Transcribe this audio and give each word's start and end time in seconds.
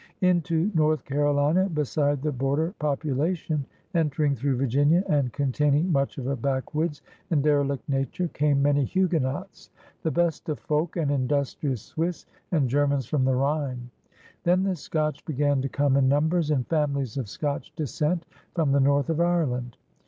Into 0.21 0.71
North 0.73 1.05
Carolina, 1.05 1.69
beside 1.69 2.23
the 2.23 2.31
border 2.31 2.73
popula 2.81 3.35
tion 3.37 3.67
entering 3.93 4.35
through 4.35 4.57
Virginia 4.57 5.03
and 5.07 5.31
containing 5.31 5.91
much 5.91 6.17
of 6.17 6.25
a 6.25 6.35
backwoods 6.35 7.03
and 7.29 7.43
derelict 7.43 7.87
nature, 7.87 8.27
came 8.29 8.63
many 8.63 8.83
Huguenots, 8.83 9.69
the 10.01 10.09
best 10.09 10.49
of 10.49 10.57
folk, 10.57 10.97
and 10.97 11.11
industrious 11.11 11.83
Swiss, 11.83 12.25
and 12.51 12.67
Germans 12.67 13.05
from 13.05 13.25
the 13.25 13.35
Rhine. 13.35 13.91
Then 14.41 14.63
the 14.63 14.75
Scotch 14.75 15.23
began 15.23 15.61
to 15.61 15.69
come 15.69 15.95
in 15.95 16.07
numbers, 16.09 16.49
and 16.49 16.65
families 16.67 17.15
of 17.15 17.29
Scotch 17.29 17.71
descent 17.75 18.25
from 18.55 18.71
the 18.71 18.79
north 18.79 19.11
of 19.11 19.21
Ireland. 19.21 19.77